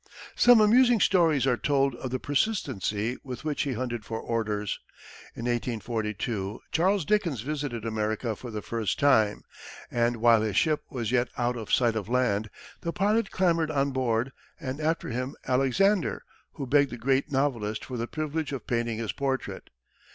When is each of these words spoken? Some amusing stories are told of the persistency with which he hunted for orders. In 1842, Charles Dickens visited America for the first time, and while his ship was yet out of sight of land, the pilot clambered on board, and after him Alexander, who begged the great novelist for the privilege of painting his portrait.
Some 0.35 0.59
amusing 0.61 0.99
stories 0.99 1.45
are 1.45 1.57
told 1.57 1.93
of 1.97 2.09
the 2.09 2.17
persistency 2.17 3.17
with 3.23 3.43
which 3.45 3.61
he 3.61 3.73
hunted 3.73 4.03
for 4.03 4.19
orders. 4.19 4.79
In 5.35 5.43
1842, 5.45 6.59
Charles 6.71 7.05
Dickens 7.05 7.41
visited 7.41 7.85
America 7.85 8.35
for 8.35 8.49
the 8.49 8.63
first 8.63 8.97
time, 8.97 9.43
and 9.91 10.15
while 10.17 10.41
his 10.41 10.57
ship 10.57 10.81
was 10.89 11.11
yet 11.11 11.27
out 11.37 11.55
of 11.55 11.71
sight 11.71 11.95
of 11.95 12.09
land, 12.09 12.49
the 12.79 12.91
pilot 12.91 13.29
clambered 13.29 13.69
on 13.69 13.91
board, 13.91 14.31
and 14.59 14.79
after 14.81 15.09
him 15.09 15.35
Alexander, 15.47 16.23
who 16.53 16.65
begged 16.65 16.89
the 16.89 16.97
great 16.97 17.31
novelist 17.31 17.85
for 17.85 17.95
the 17.97 18.07
privilege 18.07 18.51
of 18.51 18.65
painting 18.65 18.97
his 18.97 19.11
portrait. 19.11 19.69